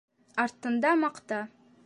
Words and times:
Артында 0.45 0.95
маҡта. 1.03 1.43